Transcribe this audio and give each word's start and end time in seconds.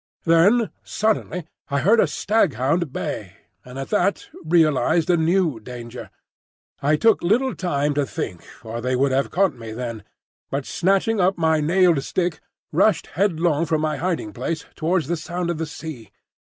Then 0.25 0.71
suddenly 0.83 1.45
I 1.69 1.81
heard 1.81 1.99
a 1.99 2.07
staghound 2.07 2.91
bay, 2.91 3.33
and 3.63 3.77
at 3.77 3.89
that 3.91 4.27
realised 4.43 5.11
a 5.11 5.15
new 5.15 5.59
danger. 5.59 6.09
I 6.81 6.95
took 6.95 7.21
little 7.21 7.53
time 7.53 7.93
to 7.93 8.07
think, 8.07 8.43
or 8.63 8.81
they 8.81 8.95
would 8.95 9.11
have 9.11 9.29
caught 9.29 9.53
me 9.55 9.73
then, 9.73 10.03
but 10.49 10.65
snatching 10.65 11.21
up 11.21 11.37
my 11.37 11.59
nailed 11.61 12.01
stick, 12.01 12.39
rushed 12.71 13.09
headlong 13.13 13.67
from 13.67 13.81
my 13.81 13.97
hiding 13.97 14.33
place 14.33 14.65
towards 14.73 15.07
the 15.07 15.15
sound 15.17 15.51
of 15.51 15.59
the 15.59 15.67
sea. 15.67 16.09